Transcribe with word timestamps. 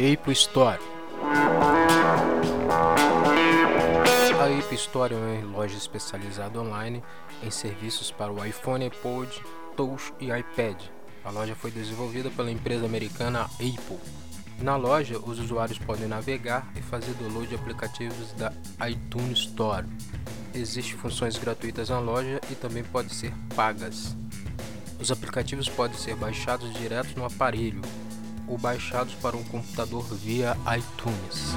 Apple 0.00 0.32
Store. 0.32 0.80
A 4.40 4.58
Apple 4.58 4.74
Store 4.76 5.12
é 5.12 5.16
uma 5.16 5.58
loja 5.58 5.76
especializada 5.76 6.58
online 6.58 7.02
em 7.42 7.50
serviços 7.50 8.10
para 8.10 8.32
o 8.32 8.42
iPhone, 8.42 8.86
iPod, 8.86 9.28
Touch 9.76 10.10
e 10.18 10.30
iPad. 10.30 10.80
A 11.22 11.30
loja 11.30 11.54
foi 11.54 11.70
desenvolvida 11.70 12.30
pela 12.30 12.50
empresa 12.50 12.86
americana 12.86 13.42
Apple. 13.42 13.98
Na 14.62 14.74
loja, 14.76 15.18
os 15.18 15.38
usuários 15.38 15.78
podem 15.78 16.08
navegar 16.08 16.66
e 16.74 16.80
fazer 16.80 17.12
download 17.14 17.48
de 17.48 17.56
aplicativos 17.56 18.32
da 18.32 18.50
iTunes 18.88 19.40
Store. 19.40 19.86
Existem 20.54 20.96
funções 20.96 21.36
gratuitas 21.36 21.90
na 21.90 21.98
loja 21.98 22.40
e 22.50 22.54
também 22.54 22.82
podem 22.84 23.10
ser 23.10 23.34
pagas. 23.54 24.16
Os 24.98 25.10
aplicativos 25.10 25.68
podem 25.68 25.98
ser 25.98 26.16
baixados 26.16 26.72
direto 26.72 27.18
no 27.18 27.26
aparelho 27.26 27.82
ou 28.50 28.58
baixados 28.58 29.14
para 29.14 29.36
um 29.36 29.44
computador 29.44 30.04
via 30.16 30.56
iTunes. 30.76 31.54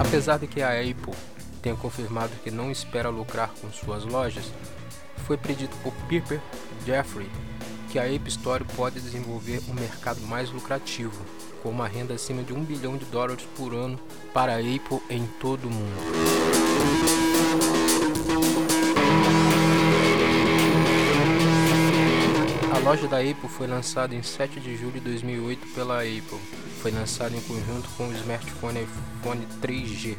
Apesar 0.00 0.38
de 0.38 0.48
que 0.48 0.60
a 0.60 0.72
Apple 0.72 1.14
tenha 1.62 1.76
confirmado 1.76 2.32
que 2.42 2.50
não 2.50 2.70
espera 2.72 3.08
lucrar 3.08 3.50
com 3.60 3.70
suas 3.70 4.04
lojas, 4.04 4.52
foi 5.26 5.36
predito 5.36 5.76
por 5.82 5.92
Piper 6.08 6.40
Jeffrey 6.84 7.30
que 7.88 7.98
a 7.98 8.12
App 8.12 8.28
Store 8.28 8.64
pode 8.76 9.00
desenvolver 9.00 9.62
um 9.68 9.74
mercado 9.74 10.20
mais 10.22 10.50
lucrativo, 10.50 11.24
com 11.62 11.70
uma 11.70 11.88
renda 11.88 12.14
acima 12.14 12.42
de 12.42 12.52
um 12.52 12.62
bilhão 12.62 12.96
de 12.96 13.04
dólares 13.06 13.46
por 13.56 13.72
ano 13.72 13.98
para 14.34 14.56
a 14.56 14.58
Apple 14.58 15.00
em 15.08 15.26
todo 15.40 15.68
o 15.68 15.70
mundo. 15.70 17.47
Loja 22.88 23.06
da 23.06 23.18
Apple 23.18 23.50
foi 23.50 23.66
lançada 23.66 24.14
em 24.14 24.22
7 24.22 24.60
de 24.60 24.74
julho 24.74 24.92
de 24.92 25.00
2008 25.00 25.74
pela 25.74 25.98
Apple. 25.98 26.40
Foi 26.80 26.90
lançada 26.90 27.36
em 27.36 27.40
conjunto 27.42 27.86
com 27.98 28.08
o 28.08 28.12
smartphone 28.14 28.80
iPhone 28.80 29.46
3G. 29.60 30.16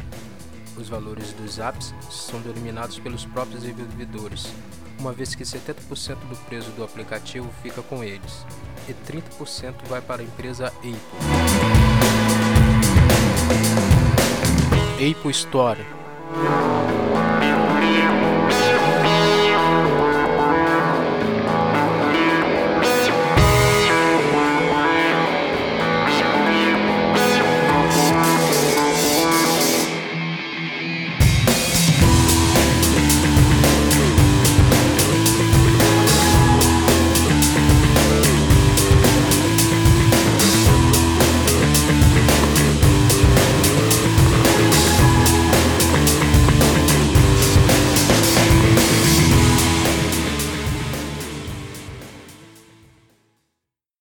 Os 0.77 0.87
valores 0.87 1.33
dos 1.33 1.57
apps 1.57 1.95
são 2.11 2.39
denominados 2.41 2.99
pelos 2.99 3.25
próprios 3.25 3.63
desenvolvedores, 3.63 4.53
uma 4.99 5.11
vez 5.11 5.33
que 5.33 5.43
70% 5.43 6.17
do 6.29 6.35
preço 6.45 6.69
do 6.73 6.83
aplicativo 6.83 7.49
fica 7.63 7.81
com 7.81 8.03
eles 8.03 8.45
e 8.87 8.93
30% 8.93 9.73
vai 9.87 9.99
para 9.99 10.21
a 10.21 10.25
empresa 10.25 10.67
Apple. 10.67 10.93
Apple 15.11 15.31
Store 15.31 15.83